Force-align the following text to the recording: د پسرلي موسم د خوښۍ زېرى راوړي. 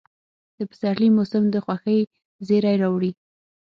د 0.57 0.59
پسرلي 0.69 1.09
موسم 1.17 1.43
د 1.49 1.55
خوښۍ 1.65 1.99
زېرى 2.47 2.73
راوړي. 2.81 3.11